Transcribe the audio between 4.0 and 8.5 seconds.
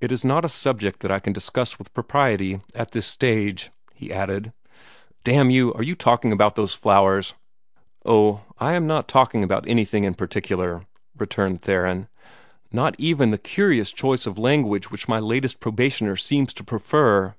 added. "Damn you! Are you talking about those flowers?" "Oh,